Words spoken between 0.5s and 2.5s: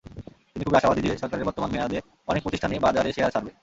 তিনি খুবই আশাবাদী যে, সরকারের বর্তমান মেয়াদে অনেক